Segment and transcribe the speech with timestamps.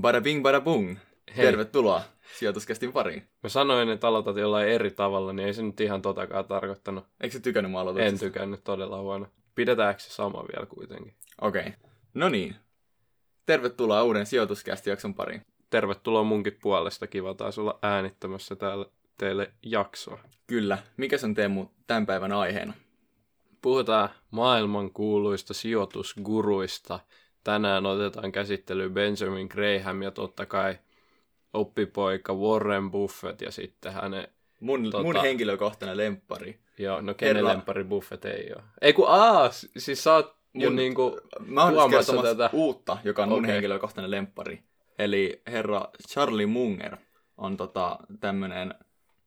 [0.00, 0.96] Bada bing, bada bung.
[1.36, 1.46] Hei.
[1.46, 2.02] Tervetuloa
[2.38, 3.28] sijoituskästin pariin.
[3.42, 7.06] Mä sanoin, että aloitat jollain eri tavalla, niin ei se nyt ihan totakaan tarkoittanut.
[7.20, 9.26] Eikö se tykännyt mun En tykännyt todella huono.
[9.54, 11.14] Pidetäänkö se sama vielä kuitenkin?
[11.40, 11.60] Okei.
[11.60, 11.72] Okay.
[12.14, 12.56] No niin.
[13.46, 15.42] Tervetuloa uuden sijoituskästin jakson pariin.
[15.70, 17.06] Tervetuloa munkin puolesta.
[17.06, 18.86] Kiva taas olla äänittämässä täällä
[19.18, 20.18] teille jaksoa.
[20.46, 20.78] Kyllä.
[20.96, 22.74] Mikä on Teemu tämän päivän aiheena?
[23.62, 27.00] Puhutaan maailman kuuluista sijoitusguruista.
[27.44, 30.78] Tänään otetaan käsittelyyn Benjamin Graham ja totta kai
[31.52, 34.28] oppipoika Warren Buffett ja sitten hänen,
[34.60, 36.58] Mun, Tota- mun henkilökohtainen lemppari.
[36.78, 38.62] joo, no kenen Herra- lempari Buffett ei ole.
[38.80, 42.50] Ei kun, aa, siis sä oot jo Mun- niinku, Mä oon kertomassa tätä.
[42.52, 43.50] uutta, joka on mun Okei.
[43.52, 44.62] henkilökohtainen lemppari.
[44.98, 46.96] Eli herra Charlie Munger
[47.36, 48.74] on tota, tämmönen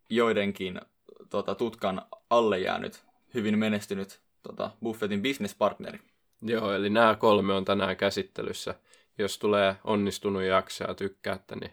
[0.09, 0.81] joidenkin
[1.29, 5.99] tota, tutkan alle jäänyt, hyvin menestynyt tota, Buffettin businesspartneri.
[6.41, 8.75] Joo, eli nämä kolme on tänään käsittelyssä.
[9.17, 11.71] Jos tulee onnistunut jakso ja tykkäätte, niin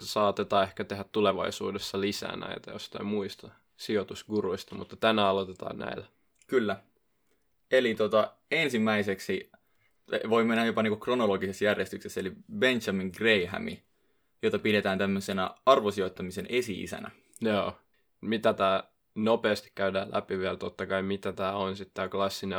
[0.00, 6.06] saatetaan ehkä tehdä tulevaisuudessa lisää näitä jostain muista sijoitusguruista, mutta tänään aloitetaan näillä.
[6.46, 6.82] Kyllä.
[7.70, 9.50] Eli tota, ensimmäiseksi
[10.28, 13.82] voi mennä jopa niinku kronologisessa järjestyksessä, eli Benjamin Grahami,
[14.42, 17.10] jota pidetään tämmöisenä arvosijoittamisen esi-isänä.
[17.40, 17.78] Joo.
[18.20, 22.58] Mitä tämä nopeasti käydään läpi vielä totta kai, mitä tämä on sitten tämä klassinen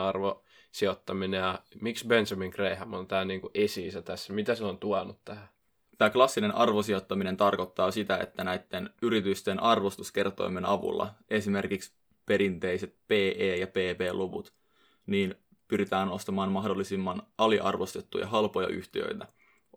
[0.76, 5.50] arvosijoittaminen ja miksi Benjamin Graham on tämä niinku esi tässä, mitä se on tuonut tähän?
[5.98, 11.94] Tämä klassinen arvosijoittaminen tarkoittaa sitä, että näiden yritysten arvostuskertoimen avulla, esimerkiksi
[12.26, 14.54] perinteiset PE- ja PP-luvut,
[15.08, 15.36] niin
[15.68, 19.28] pyritään ostamaan mahdollisimman aliarvostettuja halpoja yhtiöitä,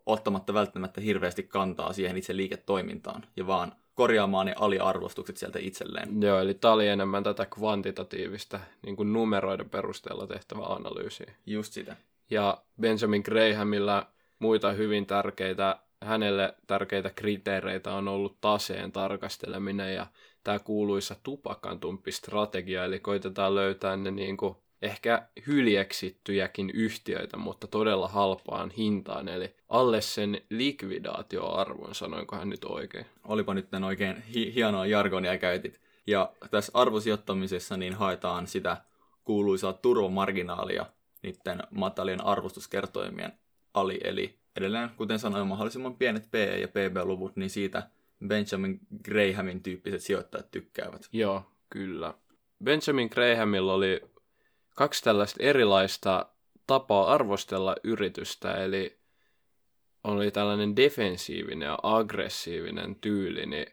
[0.05, 6.21] ottamatta välttämättä hirveästi kantaa siihen itse liiketoimintaan, ja vaan korjaamaan ne aliarvostukset sieltä itselleen.
[6.21, 11.33] Joo, eli tämä oli enemmän tätä kvantitatiivista niin kuin numeroiden perusteella tehtävää analyysiä.
[11.45, 11.95] Just sitä.
[12.29, 14.07] Ja Benjamin Grahamilla
[14.39, 20.07] muita hyvin tärkeitä, hänelle tärkeitä kriteereitä on ollut taseen tarkasteleminen ja
[20.43, 28.69] tämä kuuluisa tupakantumppistrategia, eli koitetaan löytää ne niin kuin ehkä hyljeksittyjäkin yhtiöitä, mutta todella halpaan
[28.69, 33.05] hintaan, eli alle sen likvidaatioarvon, sanoinkohan nyt oikein.
[33.23, 35.81] Olipa nyt tämän oikein hi- hienoa jargonia käytit.
[36.07, 38.77] Ja tässä arvosijoittamisessa niin haetaan sitä
[39.23, 40.85] kuuluisaa turvamarginaalia
[41.23, 43.33] niiden matalien arvostuskertoimien
[43.73, 43.99] ali.
[44.03, 47.89] Eli edelleen, kuten sanoin, mahdollisimman pienet PE- ja PB-luvut, niin siitä
[48.27, 51.01] Benjamin Grahamin tyyppiset sijoittajat tykkäävät.
[51.11, 52.13] Joo, kyllä.
[52.63, 54.01] Benjamin Grahamilla oli
[54.79, 56.25] kaksi tällaista erilaista
[56.67, 58.99] tapaa arvostella yritystä, eli
[60.03, 63.65] oli tällainen defensiivinen ja aggressiivinen tyyli, niin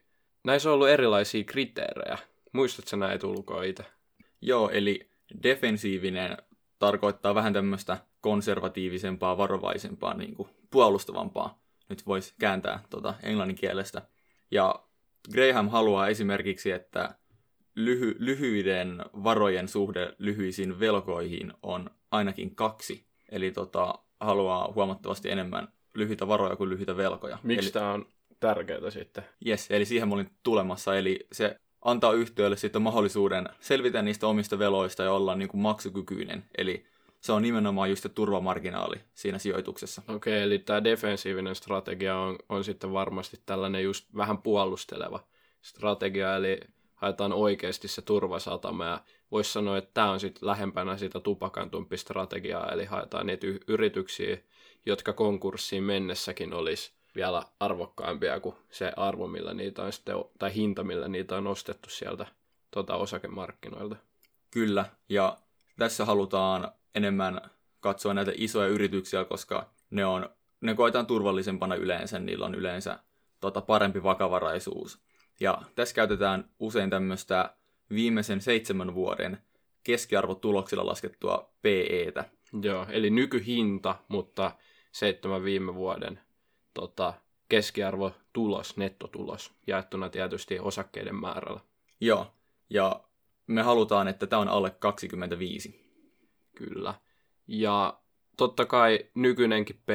[0.45, 2.19] näissä on ollut erilaisia kriteerejä.
[2.53, 3.85] Muistatko näitä ulkoa itse?
[4.41, 5.11] Joo, eli
[5.43, 6.37] defensiivinen
[6.79, 11.59] tarkoittaa vähän tämmöistä konservatiivisempaa, varovaisempaa, niin kuin puolustavampaa.
[11.89, 14.03] Nyt voisi kääntää tota englannin kielestä.
[14.51, 14.85] Ja
[15.33, 17.15] Graham haluaa esimerkiksi, että
[17.77, 23.07] lyhy- lyhyiden varojen suhde lyhyisiin velkoihin on ainakin kaksi.
[23.29, 27.39] Eli tota, haluaa huomattavasti enemmän lyhyitä varoja kuin lyhyitä velkoja.
[27.43, 28.07] Miksi Eli, tämä on
[28.41, 29.25] tärkeää sitten?
[29.47, 30.97] yes, eli siihen mä olin tulemassa.
[30.97, 36.45] Eli se antaa yhtiölle sitten mahdollisuuden selvitä niistä omista veloista ja olla niin kuin maksukykyinen.
[36.59, 36.87] Eli
[37.21, 40.03] se on nimenomaan just se turvamarginaali siinä sijoituksessa.
[40.09, 45.27] Okei, eli tämä defensiivinen strategia on, on sitten varmasti tällainen just vähän puolusteleva
[45.63, 46.61] strategia, eli
[47.07, 49.01] haetaan oikeasti se turvasatama, ja
[49.31, 54.39] voisi sanoa, että tämä on sitten lähempänä sitä tupakantumppistrategiaa, eli haetaan niitä y- yrityksiä,
[54.87, 60.85] jotka konkurssiin mennessäkin olisi vielä arvokkaampia kuin se arvo, millä niitä on sitten, tai hinta,
[60.85, 62.27] millä niitä on ostettu sieltä
[62.71, 63.97] tota osakemarkkinoilta.
[64.51, 65.37] Kyllä, ja
[65.79, 67.41] tässä halutaan enemmän
[67.81, 70.29] katsoa näitä isoja yrityksiä, koska ne, on,
[70.61, 72.99] ne koetaan turvallisempana yleensä, niillä on yleensä
[73.41, 75.06] tota, parempi vakavaraisuus.
[75.41, 77.57] Ja tässä käytetään usein tämmöistä
[77.91, 79.39] viimeisen seitsemän vuoden
[79.83, 82.25] keskiarvotuloksilla laskettua PEtä.
[82.63, 84.51] Joo, eli nykyhinta, mutta
[84.93, 86.21] seitsemän viime vuoden
[86.75, 87.15] tota,
[87.49, 91.61] keskiarvotulos, nettotulos, jaettuna tietysti osakkeiden määrällä.
[92.01, 92.35] Joo,
[92.71, 93.01] ja
[93.47, 95.81] me halutaan, että tämä on alle 25.
[96.55, 96.95] Kyllä.
[97.47, 98.01] Ja
[98.37, 99.89] totta kai nykyinenkin P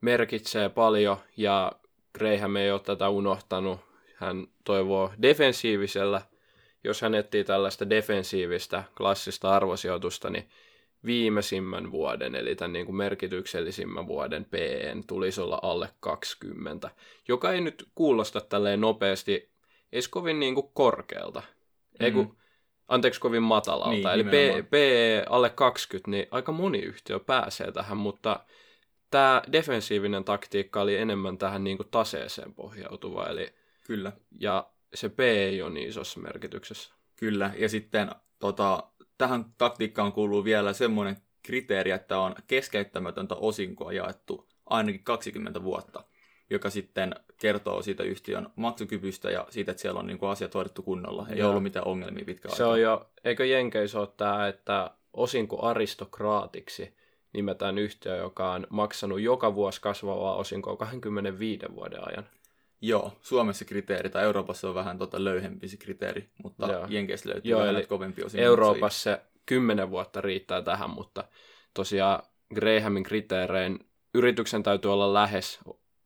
[0.00, 1.72] merkitsee paljon, ja
[2.18, 3.80] Graham ei ole tätä unohtanut.
[4.18, 6.22] Hän toivoo defensiivisellä,
[6.84, 10.48] jos hän etsii tällaista defensiivistä klassista arvosijoitusta, niin
[11.04, 16.90] viimeisimmän vuoden, eli tämän niin kuin merkityksellisimmän vuoden PN tulisi olla alle 20,
[17.28, 19.50] joka ei nyt kuulosta tälleen nopeasti
[19.92, 21.42] edes kovin niin kuin korkealta.
[22.00, 22.36] Ei kun,
[22.88, 23.90] anteeksi, kovin matalalta.
[23.90, 24.64] Niin, Eli nimenomaan.
[24.64, 28.40] P- PE alle 20, niin aika moni yhtiö pääsee tähän, mutta
[29.10, 33.57] tämä defensiivinen taktiikka oli enemmän tähän niin kuin taseeseen pohjautuva, eli
[33.88, 34.12] Kyllä.
[34.40, 36.94] ja se P ei ole niin isossa merkityksessä.
[37.16, 38.82] Kyllä, ja sitten tota,
[39.18, 46.04] tähän taktiikkaan kuuluu vielä semmoinen kriteeri, että on keskeyttämätöntä osinkoa jaettu ainakin 20 vuotta,
[46.50, 50.82] joka sitten kertoo siitä yhtiön maksukyvystä ja siitä, että siellä on niin kuin asiat hoidettu
[50.82, 51.26] kunnolla.
[51.30, 51.50] Ei Joo.
[51.50, 56.96] ollut mitään ongelmia pitkään Se on jo, eikö Jenkeissä ole tämä, että osinko aristokraatiksi
[57.32, 62.26] nimetään yhtiö, joka on maksanut joka vuosi kasvavaa osinkoa 25 vuoden ajan.
[62.80, 66.86] Joo, Suomessa kriteeri tai Euroopassa on vähän tota löyhempi se kriteeri, mutta Joo.
[66.88, 68.46] Jenkeissä löytyy Joo, vähän eli näitä kovempia osinkoja.
[68.46, 71.24] Euroopassa 10 vuotta riittää tähän, mutta
[71.74, 72.22] tosiaan
[72.54, 73.78] Grahamin kriteerein
[74.14, 75.58] yrityksen täytyy olla lähes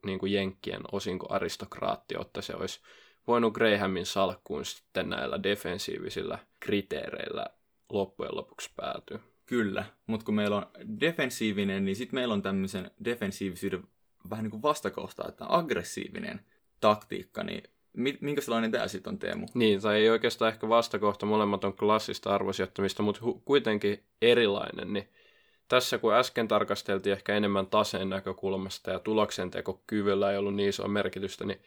[0.07, 2.81] niin kuin Jenkkien osinkoaristokraatti, jotta se olisi
[3.27, 7.47] voinut Grahamin salkkuun sitten näillä defensiivisillä kriteereillä
[7.89, 9.19] loppujen lopuksi päätyä.
[9.47, 10.67] Kyllä, mutta kun meillä on
[11.01, 13.85] defensiivinen, niin sitten meillä on tämmöisen defensiivisyyden
[14.31, 16.41] vähän niin kuin vastakohta, että aggressiivinen
[16.83, 17.63] taktiikka, niin
[17.93, 19.47] mi- minkälainen tämä sitten on Teemu?
[19.55, 25.09] Niin, tai ei oikeastaan ehkä vastakohta, molemmat on klassista arvosijoittamista, mutta hu- kuitenkin erilainen, niin
[25.69, 31.45] tässä kun äsken tarkasteltiin ehkä enemmän taseen näkökulmasta ja tuloksentekokyvyllä ei ollut niin isoa merkitystä,
[31.45, 31.63] niin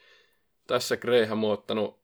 [0.66, 1.98] tässä Graham on ottanut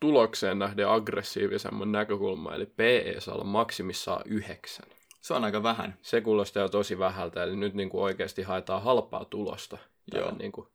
[0.00, 4.86] tulokseen nähden aggressiivisemman näkökulman, eli PE saa olla maksimissaan yhdeksän.
[5.20, 5.98] Se on aika vähän.
[6.02, 9.78] Se kuulostaa jo tosi vähältä, eli nyt niin kuin oikeasti haetaan halpaa tulosta
[10.14, 10.32] Joo.
[10.38, 10.68] niin kuin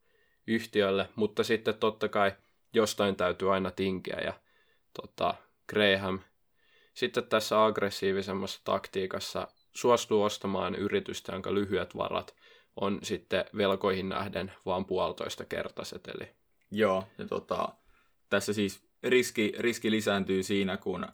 [0.47, 2.31] yhtiölle, mutta sitten totta kai
[2.73, 4.33] jostain täytyy aina tinkiä ja
[5.01, 5.33] tota,
[5.69, 6.19] Graham
[6.95, 12.35] sitten tässä aggressiivisemmassa taktiikassa suostuu ostamaan yritystä, jonka lyhyet varat
[12.75, 16.31] on sitten velkoihin nähden vaan puolitoista kertaiset, eli
[16.71, 17.69] Joo, ja tota,
[18.29, 21.07] tässä siis riski, riski lisääntyy siinä, kun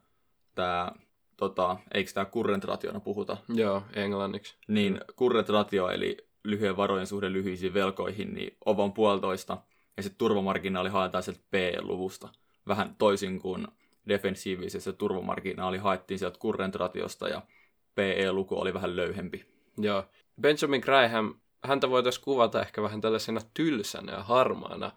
[0.56, 0.92] tämä,
[1.38, 4.58] tota, eikö tämä current rationa puhuta, joo, englanniksi.
[4.68, 9.58] niin current ratio, eli lyhyen varojen suhde lyhyisiin velkoihin, niin on vain puolitoista,
[9.98, 12.30] ja sitten turvamarginaali haetaan sieltä PE-luvusta.
[12.68, 13.68] Vähän toisin kuin
[14.08, 17.42] defensiivisessä turvamarginaali haettiin sieltä current ratiosta, ja
[17.96, 19.46] PE-luku oli vähän löyhempi.
[19.78, 20.04] Joo.
[20.42, 24.92] Benjamin Graham, häntä voitaisiin kuvata ehkä vähän tällaisena tylsänä ja harmaana.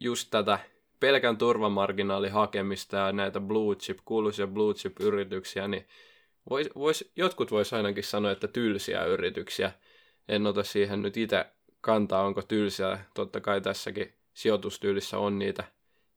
[0.00, 0.58] Just tätä
[1.00, 5.86] pelkän turvamarginaalin hakemista ja näitä blue chip, kuuluisia blue chip yrityksiä, niin
[6.50, 9.72] vois, vois, jotkut vois ainakin sanoa, että tylsiä yrityksiä.
[10.28, 11.46] En ota siihen nyt itse
[11.80, 12.98] kantaa, onko tylsiä.
[13.14, 15.64] Totta kai tässäkin sijoitustyylissä on niitä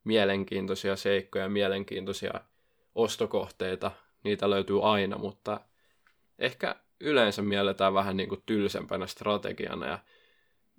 [0.03, 2.33] mielenkiintoisia seikkoja, mielenkiintoisia
[2.95, 3.91] ostokohteita.
[4.23, 5.59] Niitä löytyy aina, mutta
[6.39, 9.99] ehkä yleensä mielletään vähän niin kuin tylsempänä strategiana ja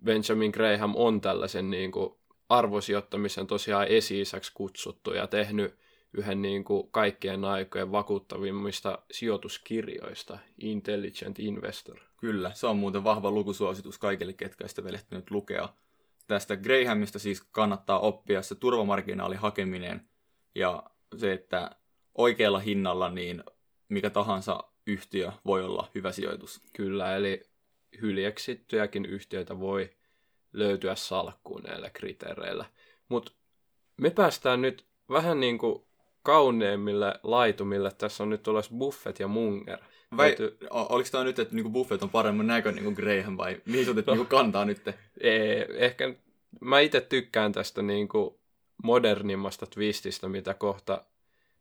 [0.04, 2.14] Benjamin Graham on tällaisen niin kuin
[2.48, 4.22] arvosijoittamisen tosiaan esi
[4.54, 5.78] kutsuttu ja tehnyt
[6.12, 11.98] yhden niin kuin kaikkien aikojen vakuuttavimmista sijoituskirjoista, Intelligent Investor.
[12.16, 15.68] Kyllä, se on muuten vahva lukusuositus kaikille, ketkä sitä ehtinyt lukea.
[16.26, 20.08] Tästä Grahamista siis kannattaa oppia se turvamarginaali hakeminen
[20.54, 20.82] ja
[21.16, 21.70] se, että
[22.14, 23.44] oikealla hinnalla niin
[23.88, 26.60] mikä tahansa yhtiö voi olla hyvä sijoitus.
[26.72, 27.42] Kyllä, eli
[28.00, 29.90] hyljeksittyjäkin yhtiöitä voi
[30.52, 32.64] löytyä salkkuun näillä kriteereillä.
[33.08, 33.32] Mutta
[33.96, 35.87] me päästään nyt vähän niin kuin
[36.28, 37.90] kauneimmille laitumille.
[37.98, 39.78] Tässä on nyt tulossa Buffett ja Munger.
[40.16, 43.84] Vai Täytyy- oliko tämä nyt, että niinku Buffett on paremman näköinen kuin Graham vai mihin
[43.84, 44.82] sä otit niinku kantaa nyt?
[45.20, 46.14] Ei, ehkä
[46.60, 48.34] mä itse tykkään tästä niin kuin
[48.82, 51.04] modernimmasta twististä, mitä kohta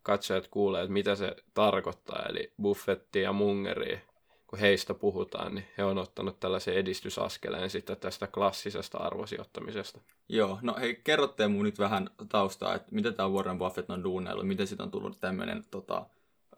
[0.03, 2.25] katsojat kuulee, että mitä se tarkoittaa.
[2.29, 3.99] Eli Buffettia ja Mungeria,
[4.47, 9.99] kun heistä puhutaan, niin he on ottanut tällaisen edistysaskeleen sitten tästä klassisesta arvosijoittamisesta.
[10.29, 14.47] Joo, no hei, kerro Teemu nyt vähän taustaa, että mitä tämä Warren Buffett on duunaillut,
[14.47, 16.05] miten siitä on tullut tämmöinen tota,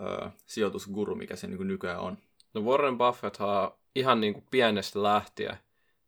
[0.01, 2.17] ö, sijoitusguru, mikä se niinku nykyään on.
[2.53, 5.57] No Warren Buffett on ihan niin kuin pienestä lähtien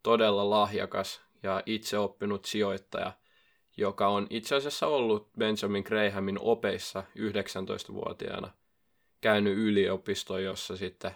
[0.04, 3.12] todella lahjakas ja itseoppinut sijoittaja,
[3.78, 8.52] joka on itse asiassa ollut Benjamin Grahamin opeissa 19-vuotiaana,
[9.22, 11.12] käynyt yliopistoon, jossa sitten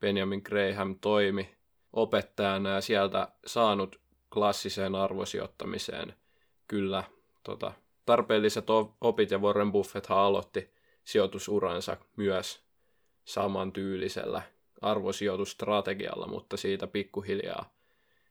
[0.00, 1.56] Benjamin Graham toimi
[1.92, 4.00] opettajana ja sieltä saanut
[4.32, 6.14] klassiseen arvosijoittamiseen
[6.68, 7.04] kyllä
[7.42, 7.72] tota,
[8.06, 8.66] tarpeelliset
[9.00, 10.70] opit ja Warren Buffett aloitti
[11.04, 12.62] sijoitusuransa myös
[13.24, 14.42] samantyylisellä
[14.80, 17.78] arvosijoitusstrategialla, mutta siitä pikkuhiljaa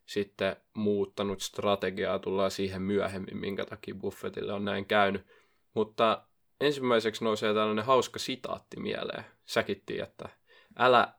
[0.07, 5.25] sitten muuttanut strategiaa, tullaan siihen myöhemmin, minkä takia Buffettille on näin käynyt.
[5.73, 6.23] Mutta
[6.61, 9.25] ensimmäiseksi nousee tällainen hauska sitaatti mieleen.
[9.45, 10.29] Säkin että
[10.77, 11.13] älä,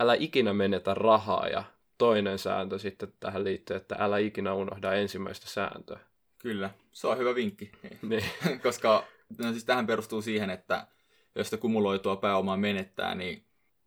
[0.00, 1.64] älä ikinä menetä rahaa ja
[1.98, 6.00] toinen sääntö sitten tähän liittyy, että älä ikinä unohda ensimmäistä sääntöä.
[6.38, 7.72] Kyllä, se on hyvä vinkki,
[8.08, 8.24] Niin.
[8.62, 9.04] koska
[9.38, 10.86] no siis tähän perustuu siihen, että
[11.34, 13.44] jos sitä kumuloitua pääomaa menettää, niin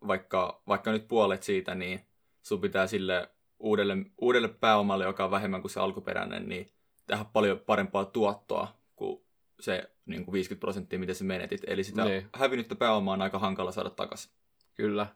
[0.07, 2.05] vaikka, vaikka nyt puolet siitä, niin
[2.41, 6.71] sun pitää sille uudelle, uudelle pääomalle, joka on vähemmän kuin se alkuperäinen, niin
[7.07, 9.21] tehdä paljon parempaa tuottoa kuin
[9.59, 11.61] se niin kuin 50 prosenttia, mitä sä menetit.
[11.67, 12.27] Eli sitä Niin.
[12.35, 14.31] hävinnyttä pääomaa on aika hankala saada takaisin.
[14.75, 15.07] Kyllä.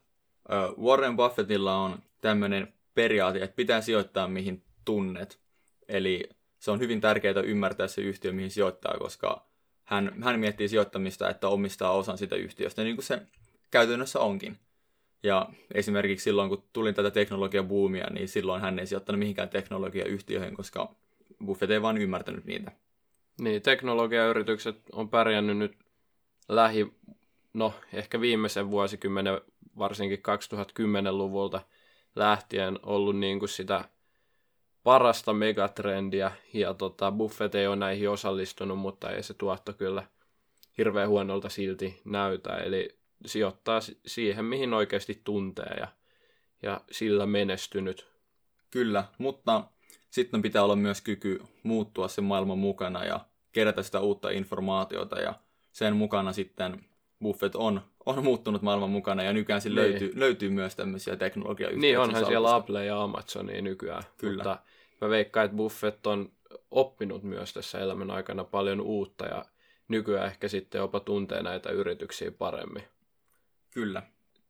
[0.82, 5.40] Warren Buffettilla on tämmöinen periaate, että pitää sijoittaa mihin tunnet.
[5.88, 6.30] Eli
[6.60, 9.46] se on hyvin tärkeää ymmärtää se yhtiö, mihin sijoittaa, koska
[9.84, 13.22] hän, hän miettii sijoittamista, että omistaa osan sitä yhtiöstä, niin kuin se
[13.72, 14.58] käytännössä onkin.
[15.24, 20.96] Ja esimerkiksi silloin, kun tuli tätä teknologiabuumia, niin silloin hän ei sijoittanut mihinkään teknologiayhtiöihin, koska
[21.46, 22.72] Buffett ei vaan ymmärtänyt niitä.
[23.42, 25.78] Niin, teknologiayritykset on pärjännyt nyt
[26.50, 26.94] lähi,
[27.54, 29.42] no ehkä viimeisen vuosikymmenen,
[29.78, 31.62] varsinkin 2010-luvulta
[32.16, 33.90] lähtien ollut niin kuin sitä
[34.84, 40.04] parasta megatrendiä, ja tota, Buffett ei ole näihin osallistunut, mutta ei se tuotto kyllä
[40.78, 45.88] hirveän huonolta silti näytä, eli sijoittaa si- siihen, mihin oikeasti tuntee, ja,
[46.62, 48.08] ja sillä menestynyt.
[48.72, 49.64] Kyllä, mutta
[50.10, 53.20] sitten pitää olla myös kyky muuttua sen maailman mukana ja
[53.52, 55.34] kerätä sitä uutta informaatiota ja
[55.72, 56.86] sen mukana sitten
[57.22, 59.76] Buffett on, on muuttunut maailman mukana ja nykyään Niin.
[59.76, 61.82] löytyy, löytyy myös tämmöisiä teknologiayhtiöitä.
[61.82, 62.56] Niin, onhan siellä salkusta.
[62.56, 64.04] Apple ja Amazonia nykyään.
[64.18, 64.34] Kyllä.
[64.44, 64.60] Mutta
[65.02, 66.32] mä veikkaan, että Buffett on
[66.72, 69.46] oppinut myös tässä elämän aikana paljon uutta ja
[69.88, 72.84] nykyään ehkä sitten jopa tuntee näitä yrityksiä paremmin.
[73.72, 74.02] Kyllä.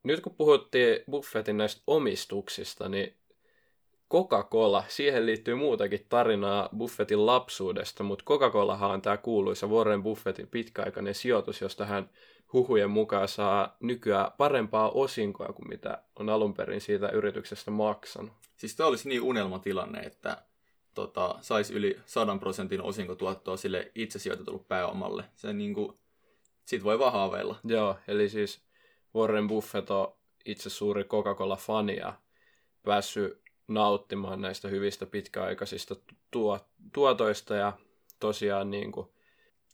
[0.04, 3.14] Nyt kun puhuttiin Buffettin näistä omistuksista, niin
[4.12, 11.16] Coca-Cola, siihen liittyy muutakin tarinaa Buffettin lapsuudesta, mutta Coca-Colahan on tämä kuuluisa Warren Buffettin pitkäaikainen
[11.16, 12.10] sijoitus, josta hän
[12.54, 18.34] huhujen mukaan saa nykyään parempaa osinkoa kuin mitä on alun perin siitä yrityksestä maksanut.
[18.58, 20.38] Siis tämä olisi niin unelmatilanne, että
[20.94, 25.24] tota, saisi yli 100 prosentin osinkotuottoa sille itse sijoitetulle pääomalle.
[25.36, 25.98] Se niin kuin,
[26.66, 27.60] siitä voi vaan haaveilla.
[27.64, 28.62] Joo, eli siis
[29.16, 30.14] Warren Buffett on
[30.46, 32.14] itse suuri Coca-Cola-fani ja
[32.84, 35.96] päässyt nauttimaan näistä hyvistä pitkäaikaisista
[36.32, 37.74] tuo- tuotoista ja
[38.20, 39.08] tosiaan niin kuin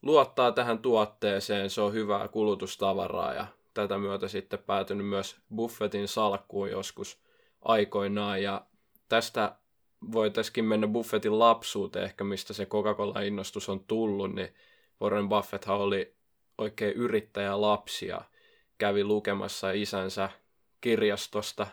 [0.02, 6.70] luottaa tähän tuotteeseen, se on hyvää kulutustavaraa ja tätä myötä sitten päätynyt myös Buffettin salkkuun
[6.70, 7.20] joskus
[7.62, 8.44] aikoinaan.
[8.44, 8.66] Ja
[9.10, 9.56] tästä
[10.12, 14.54] voitaisiin mennä Buffettin lapsuuteen ehkä, mistä se Coca-Cola-innostus on tullut, niin
[15.02, 16.14] Warren Buffetthan oli
[16.58, 18.22] oikein yrittäjä lapsi ja
[18.78, 20.30] kävi lukemassa isänsä
[20.82, 21.68] kirjastosta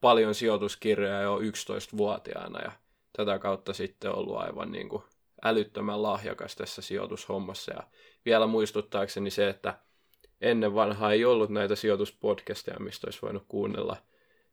[0.00, 2.72] paljon sijoituskirjoja jo 11-vuotiaana ja
[3.12, 5.02] tätä kautta sitten ollut aivan niin kuin
[5.44, 7.72] älyttömän lahjakas tässä sijoitushommassa.
[7.72, 7.82] Ja
[8.24, 9.74] vielä muistuttaakseni se, että
[10.40, 13.96] ennen vanhaa ei ollut näitä sijoituspodcasteja, mistä olisi voinut kuunnella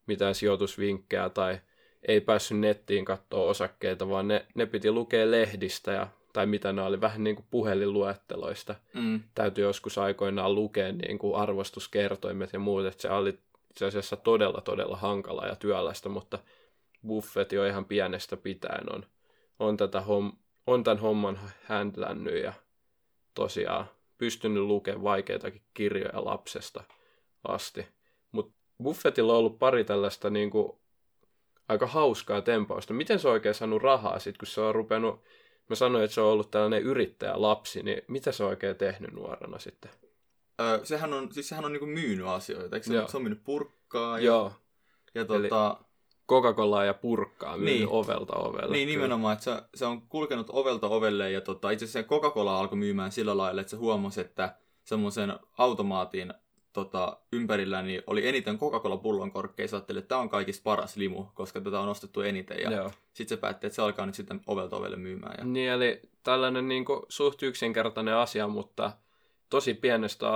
[0.08, 1.60] mitään sijoitusvinkkejä tai
[2.08, 6.82] ei päässyt nettiin katsoa osakkeita, vaan ne, ne piti lukea lehdistä ja, tai mitä ne
[6.82, 8.76] oli, vähän niin kuin puhelinluetteloista.
[8.94, 9.22] Mm.
[9.36, 13.40] Täytyy joskus aikoinaan lukea niin kuin arvostuskertoimet ja muut, että se oli
[13.70, 16.40] itse asiassa todella, todella hankala ja työlästä, mutta
[17.08, 19.06] Buffett jo ihan pienestä pitäen on,
[19.60, 20.32] on, tätä hom,
[20.68, 22.54] on tämän homman händlännyt ja
[23.34, 23.86] tosiaan
[24.18, 26.84] pystynyt lukemaan vaikeitakin kirjoja lapsesta
[27.44, 27.88] asti.
[28.32, 30.78] Mutta Buffettilla on ollut pari tällaista niin kuin,
[31.70, 32.94] aika hauskaa tempausta.
[32.94, 35.24] Miten se on oikein saanut rahaa sitten, kun se on rupenut,
[35.70, 39.60] mä sanoin, että se on ollut tällainen yrittäjälapsi, niin mitä se on oikein tehnyt nuorena
[39.60, 39.92] sitten?
[40.62, 43.08] Öö, sehän on, siis sehän on niinku myynyt asioita, eikö se, Joo.
[43.08, 44.52] se on myynyt purkkaa ja, Joo,
[45.16, 45.78] ja tota,
[46.30, 47.88] Coca-Colaa ja purkkaa Niin.
[47.90, 48.76] ovelta ovelle.
[48.76, 48.98] niin Kyllä.
[48.98, 53.12] nimenomaan, että se, se on kulkenut ovelta ovelle ja tota, itse asiassa Coca-Cola alkoi myymään
[53.12, 56.34] sillä lailla, että se huomasi, että semmoisen automaatin
[56.74, 61.62] tota, ympärillä niin oli eniten Coca-Cola-pullon korkkeja, ajatteli, että tämä on kaikista paras limu, koska
[61.62, 64.98] tätä on ostettu eniten ja sitten se päätti, että se alkaa nyt sitten ovelta ovelle
[64.98, 65.36] myymään.
[65.38, 65.46] Ja...
[65.46, 68.92] Niin, eli tällainen niin kuin, suht yksinkertainen asia, mutta
[69.50, 70.28] tosi pienestä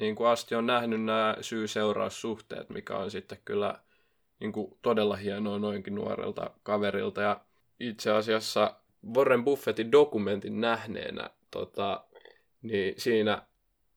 [0.00, 3.80] niin kuin asti on nähnyt nämä syy-seuraussuhteet, mikä on sitten kyllä
[4.44, 7.20] niin kuin, todella hienoa noinkin nuorelta kaverilta.
[7.20, 7.40] Ja
[7.80, 8.76] itse asiassa
[9.14, 12.04] Warren Buffettin dokumentin nähneenä, tota,
[12.62, 13.42] niin siinä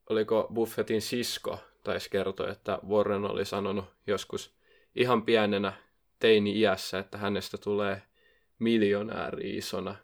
[0.09, 4.55] oliko Buffettin sisko taisi kertoa, että Warren oli sanonut joskus
[4.95, 5.73] ihan pienenä
[6.19, 8.01] teini-iässä, että hänestä tulee
[8.59, 9.95] miljonääri isona.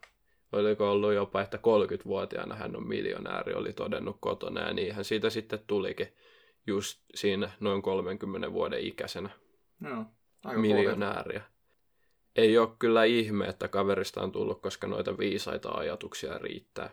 [0.52, 5.60] Oliko ollut jopa, että 30-vuotiaana hän on miljonääri, oli todennut kotona ja niinhän siitä sitten
[5.68, 6.08] tulikin
[6.68, 9.30] just siinä noin 30 vuoden ikäisenä
[9.82, 10.06] Joo,
[10.44, 11.44] aika miljonääriä.
[12.36, 16.90] Ei ole kyllä ihme, että kaverista on tullut, koska noita viisaita ajatuksia riittää.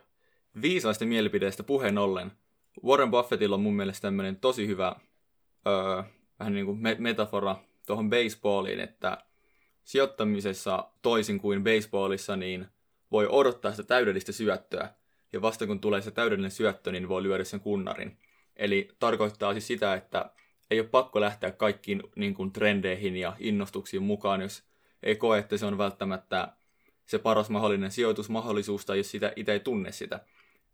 [0.63, 2.33] Viisaista mielipideistä puheen ollen.
[2.85, 4.97] Warren Buffettilla on mun mielestä tämmöinen tosi hyvä
[5.67, 6.03] öö,
[6.39, 9.19] vähän niin kuin me- metafora tuohon baseballiin, että
[9.85, 12.67] sijoittamisessa toisin kuin baseballissa, niin
[13.13, 14.95] voi odottaa sitä täydellistä syöttöä.
[15.33, 18.19] Ja vasta kun tulee se täydellinen syöttö, niin voi lyödä sen kunnarin.
[18.57, 20.31] Eli tarkoittaa siis sitä, että
[20.71, 24.63] ei ole pakko lähteä kaikkiin niin kuin, trendeihin ja innostuksiin mukaan, jos
[25.03, 26.53] ei koe, että se on välttämättä
[27.07, 30.21] se paras mahdollinen sijoitusmahdollisuus, tai jos sitä itse ei tunne sitä.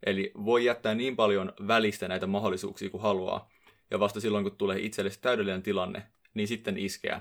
[0.07, 3.49] Eli voi jättää niin paljon välistä näitä mahdollisuuksia kuin haluaa,
[3.91, 6.03] ja vasta silloin, kun tulee itselle se täydellinen tilanne,
[6.35, 7.21] niin sitten iskeä.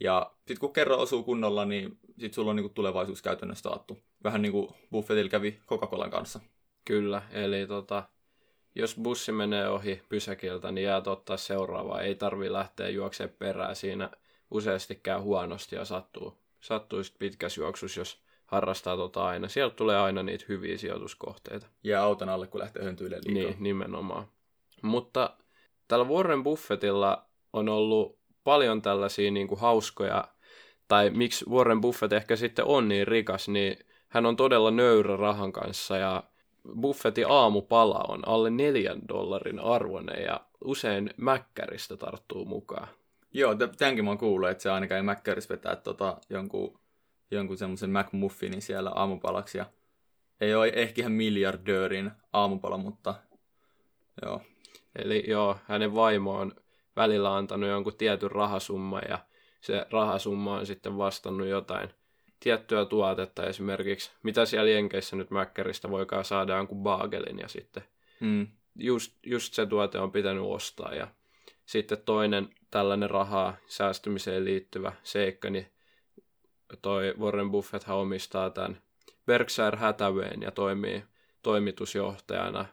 [0.00, 3.98] Ja sitten kun kerran osuu kunnolla, niin sitten sulla on niin kuin tulevaisuus käytännössä taattu.
[4.24, 6.40] Vähän niin kuin Buffettilla kävi Coca-Colan kanssa.
[6.84, 8.08] Kyllä, eli tota,
[8.74, 12.00] jos bussi menee ohi pysäkiltä, niin jää ottaa seuraavaa.
[12.00, 13.76] Ei tarvi lähteä juoksemaan perään.
[13.76, 14.10] Siinä
[14.50, 19.48] useasti käy huonosti ja sattuu, sattuu sitten pitkässä juoksussa, jos harrastaa tota aina.
[19.48, 21.66] Sieltä tulee aina niitä hyviä sijoituskohteita.
[21.84, 23.50] Jää auton alle, kun lähtee höntyilemään liikaa.
[23.50, 24.28] Niin, nimenomaan.
[24.82, 25.36] Mutta
[25.88, 30.24] tällä Warren Buffettilla on ollut paljon tällaisia niin kuin hauskoja,
[30.88, 33.76] tai miksi Warren Buffett ehkä sitten on niin rikas, niin
[34.08, 36.22] hän on todella nöyrä rahan kanssa ja
[36.80, 42.88] Buffettin aamupala on alle neljän dollarin arvoinen ja usein mäkkäristä tarttuu mukaan.
[43.32, 46.80] Joo, tämänkin mä oon kuullut, että se aina käy mäkkärissä vetää tota, jonkun,
[47.30, 49.58] jonkun semmoisen McMuffinin siellä aamupalaksi.
[49.58, 49.66] Ja
[50.40, 53.14] ei ole ehkä ihan miljardöörin aamupala, mutta
[54.22, 54.42] joo.
[54.98, 56.52] Eli joo, hänen vaimo on
[56.96, 59.18] välillä antanut jonkun tietyn rahasumman ja
[59.60, 61.90] se rahasumma on sitten vastannut jotain
[62.40, 67.82] tiettyä tuotetta esimerkiksi, mitä siellä Jenkeissä nyt Mäkkäristä voikaan saada jonkun baagelin ja sitten
[68.20, 68.46] mm.
[68.76, 71.08] just, just se tuote on pitänyt ostaa ja
[71.66, 75.66] sitten toinen tällainen rahaa säästymiseen liittyvä seikka, niin
[76.82, 78.82] toi Warren Buffett omistaa tämän
[79.26, 81.02] Berkshire Hathawayn ja toimii
[81.42, 82.66] toimitusjohtajana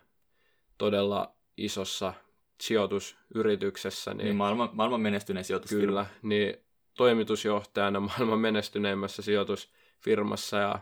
[0.77, 2.13] todella isossa
[2.61, 4.13] sijoitusyrityksessä.
[4.13, 5.85] Niin, niin maailman, maailman menestyneen sijoitusfirma.
[5.85, 6.66] Kyllä, niin
[6.97, 10.79] toimitusjohtajana maailman menestyneimmässä sijoitusfirmassa ja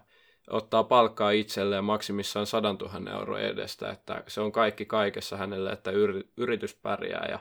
[0.50, 5.92] ottaa palkkaa itselleen maksimissaan 100 000 euroa edestä, että se on kaikki kaikessa hänelle, että
[6.38, 7.40] yritys pärjää ja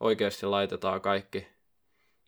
[0.00, 1.46] oikeasti laitetaan kaikki,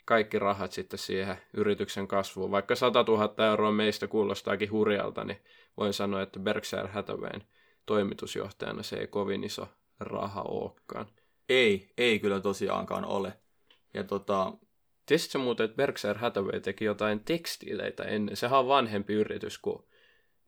[0.05, 2.51] kaikki rahat sitten siihen yrityksen kasvuun.
[2.51, 5.39] Vaikka 100 000 euroa meistä kuulostaakin hurjalta, niin
[5.77, 7.43] voin sanoa, että Berkshire Hathawayn
[7.87, 9.69] toimitusjohtajana se ei kovin iso
[10.01, 11.07] raha olekaan.
[11.49, 13.33] Ei, ei kyllä tosiaankaan ole.
[13.95, 14.53] Ja tota,
[15.07, 18.37] Tiesitkö muuten, että Berkshire Hathaway teki jotain tekstiileitä ennen?
[18.37, 19.83] Sehän on vanhempi yritys kuin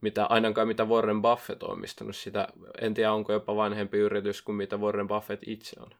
[0.00, 2.48] mitä, ainakaan mitä Warren Buffett on omistanut sitä.
[2.80, 5.90] En tiedä, onko jopa vanhempi yritys kuin mitä Warren Buffett itse on.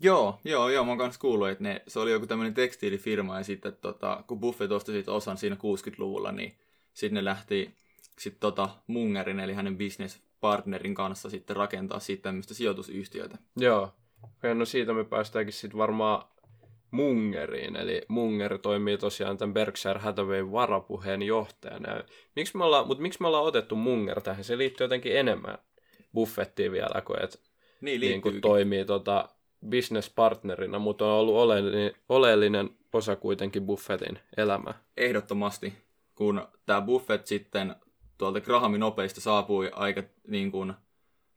[0.00, 3.44] Joo, joo, joo, mä oon kanssa kuullut, että ne, se oli joku tämmöinen tekstiilifirma ja
[3.44, 6.58] sitten tota, kun Buffett osti siitä osan siinä 60-luvulla, niin
[6.94, 7.74] sitten ne lähti
[8.18, 13.38] sit tota Mungerin eli hänen business-partnerin kanssa sitten rakentaa siitä tämmöistä sijoitusyhtiötä.
[13.56, 13.92] Joo,
[14.42, 16.24] ja no siitä me päästäänkin sitten varmaan
[16.92, 22.04] Mungeriin, eli Munger toimii tosiaan tämän Berkshire Hathawayn varapuheenjohtajana.
[22.36, 24.44] Miksi me ollaan, mutta miksi me ollaan otettu Munger tähän?
[24.44, 25.58] Se liittyy jotenkin enemmän
[26.14, 27.38] Buffettiin vielä, kuin että
[27.80, 29.28] niin, niin kuin toimii tota,
[29.70, 34.74] business-partnerina, mutta on ollut oleellinen, oleellinen osa kuitenkin Buffettin elämää.
[34.96, 35.72] Ehdottomasti,
[36.14, 37.76] kun tämä Buffett sitten
[38.18, 40.72] tuolta Grahamin opeista saapui aika niin kuin,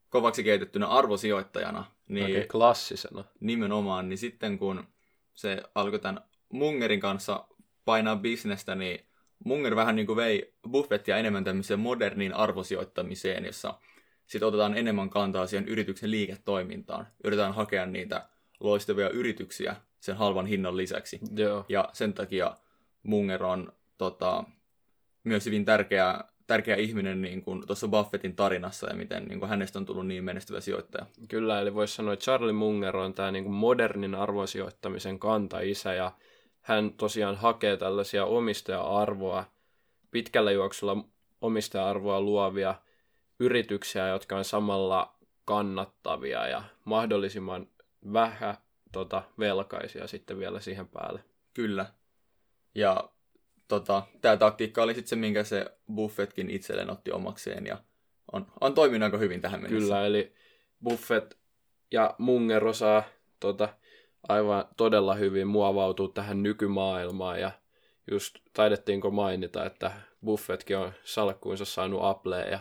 [0.10, 1.86] kovaksi kehitettynä arvosijoittajana.
[2.08, 3.24] Niin Oikein klassisena.
[3.39, 4.84] Nimenomaan, niin sitten kun
[5.36, 7.48] se alkoi tämän Mungerin kanssa
[7.86, 9.06] painaa bisnestä, niin
[9.45, 13.80] Munger vähän niin kuin vei Buffettia enemmän tämmöiseen moderniin arvosijoittamiseen, jossa
[14.28, 17.08] sitten otetaan enemmän kantaa siihen yrityksen liiketoimintaan.
[17.24, 21.19] Yritetään hakea niitä loistavia yrityksiä sen halvan hinnan lisäksi.
[21.36, 21.65] Joo.
[21.69, 22.56] Ja sen takia
[23.04, 24.43] Munger on tota,
[25.24, 29.80] myös hyvin tärkeä, tärkeä ihminen niin kuin tuossa Buffettin tarinassa ja miten niin kuin hänestä
[29.80, 31.06] on tullut niin menestyvä sijoittaja.
[31.30, 36.12] Kyllä, eli voisi sanoa, että Charlie Munger on tämä niin kuin modernin arvosijoittamisen kanta-isä ja
[36.62, 39.46] hän tosiaan hakee tällaisia omistaja-arvoa,
[40.12, 40.98] pitkällä juoksulla
[41.42, 42.76] omistaja-arvoa luovia
[43.40, 47.68] yrityksiä, jotka on samalla kannattavia ja mahdollisimman
[48.14, 48.58] vähän
[48.92, 51.24] tota, velkaisia sitten vielä siihen päälle.
[51.54, 51.86] Kyllä.
[52.76, 53.10] Ja
[53.67, 57.78] tota, tämä taktiikka oli sitten se, minkä se Buffettkin itselleen otti omakseen ja
[58.32, 59.86] on, on toiminut aika hyvin tähän mennessä.
[59.86, 60.34] Kyllä, eli
[60.84, 61.34] Buffett
[61.91, 63.04] ja Munger osaa
[63.39, 63.69] tota,
[64.28, 67.51] aivan todella hyvin muovautua tähän nykymaailmaan ja
[68.12, 69.91] just taidettiinko mainita, että
[70.25, 72.60] Buffettkin on salkkuunsa saanut Applea ja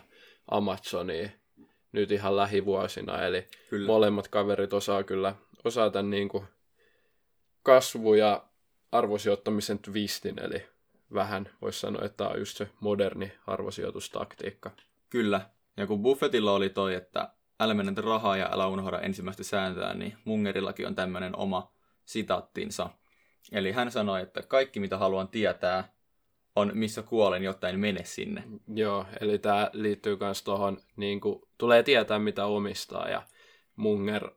[0.50, 1.28] Amazonia
[1.92, 3.86] nyt ihan lähivuosina, eli kyllä.
[3.86, 6.44] molemmat kaverit osaa kyllä osaa tämän niin kuin
[7.62, 8.44] kasvu- ja
[8.92, 10.66] arvosijoittamisen twistin, eli
[11.14, 14.70] vähän voisi sanoa, että tämä on just se moderni arvosijoitustaktiikka.
[15.11, 17.29] Kyllä, ja kun Buffettilla oli toi, että
[17.61, 21.72] älä mennä rahaa ja älä unohda ensimmäistä sääntöä, niin Mungerillakin on tämmöinen oma
[22.05, 22.90] sitaattinsa.
[23.53, 25.94] Eli hän sanoi, että kaikki mitä haluan tietää
[26.57, 28.42] on missä kuolen, jotta en mene sinne.
[28.74, 31.20] Joo, eli tämä liittyy myös tuohon, niin
[31.59, 33.22] tulee tietää mitä omistaa ja
[33.77, 34.31] Munger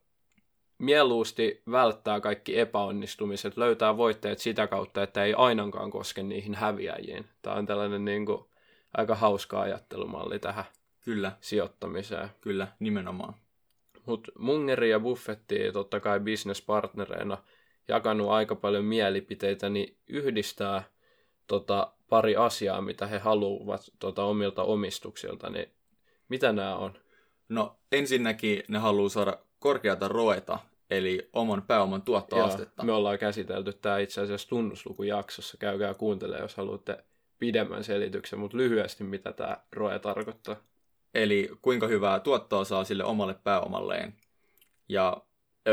[0.77, 7.25] mieluusti välttää kaikki epäonnistumiset, löytää voitteet sitä kautta, että ei ainakaan koske niihin häviäjiin.
[7.41, 8.45] Tämä on tällainen niin kuin,
[8.97, 10.65] aika hauska ajattelumalli tähän
[11.01, 12.29] Kyllä, sijoittamiseen.
[12.41, 13.33] kyllä, nimenomaan.
[14.05, 17.37] Mutta Mungeri ja Buffetti totta kai bisnespartnereina
[17.87, 20.83] jakanut aika paljon mielipiteitä, niin yhdistää
[21.47, 25.71] tota, pari asiaa, mitä he haluavat tota, omilta omistuksilta, niin
[26.29, 26.93] mitä nämä on?
[27.49, 32.81] No ensinnäkin ne haluaa saada korkeata roeta, eli oman pääoman tuottoastetta.
[32.81, 35.57] Joo, me ollaan käsitelty tämä itse asiassa tunnuslukujaksossa.
[35.57, 37.03] Käykää kuuntelemaan, jos haluatte
[37.39, 40.55] pidemmän selityksen, mutta lyhyesti mitä tämä ROE tarkoittaa.
[41.13, 44.13] Eli kuinka hyvää tuottoa saa sille omalle pääomalleen.
[44.89, 45.17] Ja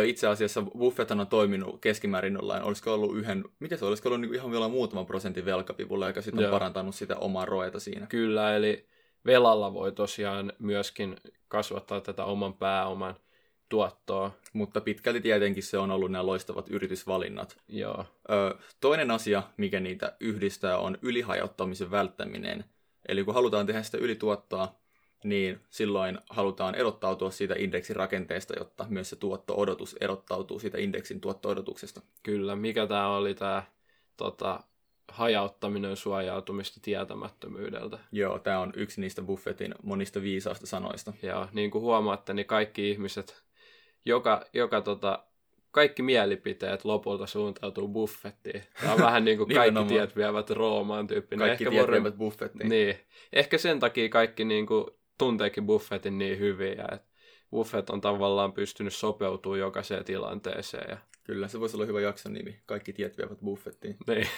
[0.05, 4.35] itse asiassa Buffett on toiminut keskimäärin jollain, olisiko ollut yhden, mikä se olisiko ollut niin
[4.35, 6.53] ihan vielä muutaman prosentin velkapivulla, joka sitten on Joo.
[6.53, 8.07] parantanut sitä omaa roeta siinä.
[8.07, 8.89] Kyllä, eli
[9.27, 11.17] velalla voi tosiaan myöskin
[11.49, 13.15] kasvattaa tätä oman pääoman
[13.75, 14.31] tuottoa.
[14.53, 17.57] Mutta pitkälti tietenkin se on ollut nämä loistavat yritysvalinnat.
[17.69, 22.65] Joo, Ö, toinen asia, mikä niitä yhdistää, on ylihajauttamisen välttäminen.
[23.09, 24.75] Eli kun halutaan tehdä sitä ylituottoa,
[25.25, 32.01] niin silloin halutaan erottautua siitä indeksin rakenteesta, jotta myös se tuotto-odotus erottautuu siitä indeksin tuotto-odotuksesta.
[32.23, 32.57] kyllä.
[32.57, 33.63] Mikä tämä oli tämä
[34.17, 34.61] tota,
[35.09, 37.99] hajauttaminen suojautumista tietämättömyydeltä?
[38.13, 41.13] Joo, tämä on yksi niistä Buffettin monista viisaista sanoista.
[41.23, 43.45] Ja niin kuin huomaatte, niin kaikki ihmiset,
[44.05, 45.25] joka, joka tota,
[45.71, 48.63] kaikki mielipiteet lopulta suuntautuu buffettiin.
[48.81, 51.47] Tämä on vähän niin kuin kaikki tiet vievät Roomaan tyyppinen.
[51.47, 52.69] Kaikki Ehkä tiet Warren- vievät Buffettiin.
[52.69, 52.99] Niin.
[53.33, 54.87] Ehkä sen takia kaikki niin kuin,
[55.19, 56.79] tunteekin Buffettin niin hyvin.
[56.79, 57.09] Ja että
[57.51, 60.91] Buffett on tavallaan pystynyt sopeutumaan jokaiseen tilanteeseen.
[60.91, 62.61] Ja, Kyllä, se voisi olla hyvä jakson nimi.
[62.67, 63.97] Kaikki tiet vievät Buffettiin.
[64.07, 64.29] niin.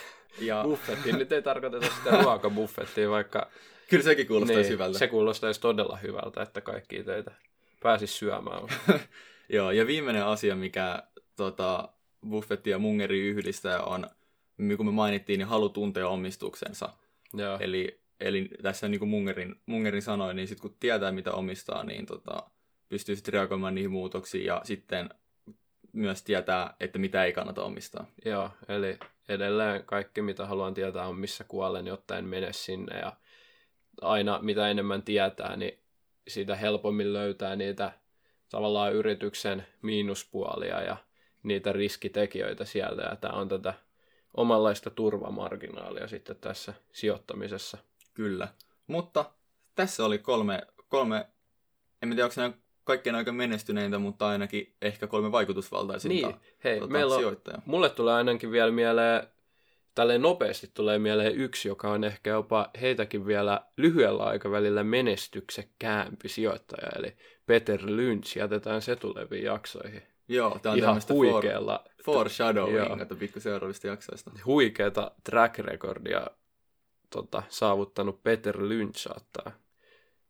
[0.41, 3.51] Ja Buffettiin nyt ei tarkoiteta sitä ruokabuffettia, vaikka
[3.91, 4.99] kyllä sekin kuulostaisi niin, hyvältä.
[4.99, 7.31] se kuulostaisi todella hyvältä, että kaikki teitä
[7.83, 8.63] pääsisi syömään.
[9.49, 11.03] Joo, ja viimeinen asia, mikä
[11.37, 11.89] tota,
[12.29, 14.11] Buffetti ja Mungeri yhdistää, on,
[14.77, 16.89] kun me mainittiin, niin halu tuntea omistuksensa.
[17.35, 17.59] Joo.
[17.61, 22.07] Eli, eli tässä niin kuin Mungerin, Mungerin sanoi, niin sitten kun tietää, mitä omistaa, niin
[22.07, 22.51] tota,
[22.89, 25.09] pystyy sitten reagoimaan niihin muutoksiin ja sitten
[25.93, 28.07] myös tietää, että mitä ei kannata omistaa.
[28.25, 32.99] Joo, eli edelleen kaikki, mitä haluan tietää, on missä kuolen, jotta en mene sinne.
[32.99, 33.13] Ja
[34.01, 35.79] aina mitä enemmän tietää, niin
[36.29, 37.93] siitä helpommin löytää niitä
[38.51, 40.97] tavallaan yrityksen miinuspuolia ja
[41.43, 43.03] niitä riskitekijöitä sieltä.
[43.03, 43.75] Ja tämä on tätä
[44.37, 47.79] omanlaista turvamarginaalia sitten tässä sijoittamisessa.
[48.15, 48.49] Kyllä.
[48.87, 49.31] Mutta
[49.75, 51.27] tässä oli kolme, kolme
[52.03, 52.53] en tiedä, onko nämä
[52.85, 57.63] kaikkein aika menestyneintä, mutta ainakin ehkä kolme vaikutusvaltaisinta Niin, hei, tota, meillä on, sijoittajaa.
[57.67, 59.29] mulle tulee ainakin vielä mieleen,
[59.97, 66.89] tälleen nopeasti tulee mieleen yksi, joka on ehkä jopa heitäkin vielä lyhyellä aikavälillä menestyksekkäämpi sijoittaja,
[66.99, 70.03] eli Peter Lynch, jätetään se tuleviin jaksoihin.
[70.29, 72.99] Joo, tämä on Ihan tämmöistä for, huikealla, foreshadowing, Joo.
[73.03, 74.31] että pikku seuraavista jaksoista.
[74.47, 76.27] huikeata track recordia
[77.11, 79.53] tota, saavuttanut Peter Lynch saattaa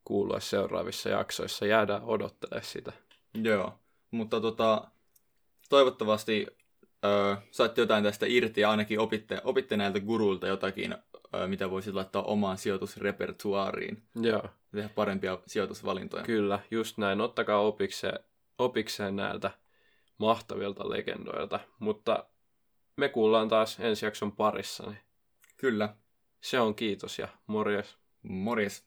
[0.05, 1.67] kuulua seuraavissa jaksoissa.
[1.67, 2.93] Jäädään odottelemaan sitä.
[3.43, 3.79] Joo,
[4.11, 4.85] mutta tota,
[5.69, 6.47] toivottavasti
[7.05, 10.97] ö, saitte jotain tästä irti ja ainakin opitte, opitte näiltä guruilta jotakin,
[11.35, 14.43] ö, mitä voisit laittaa omaan sijoitusrepertuaariin Joo.
[14.73, 16.23] tehdä parempia sijoitusvalintoja.
[16.23, 17.21] Kyllä, just näin.
[17.21, 18.19] Ottakaa opikseen,
[18.59, 19.51] opikseen näiltä
[20.19, 21.61] mahtavilta legendoilta.
[21.79, 22.25] Mutta
[22.97, 24.87] me kuullaan taas ensi jakson parissa.
[24.87, 24.99] Niin
[25.57, 25.95] Kyllä.
[26.41, 27.97] se on kiitos ja morjes.
[28.23, 28.87] Morjes.